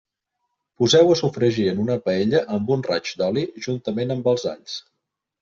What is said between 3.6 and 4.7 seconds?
juntament amb els